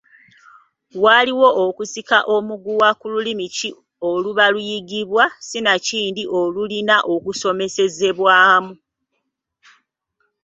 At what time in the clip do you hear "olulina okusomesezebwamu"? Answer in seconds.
6.39-8.73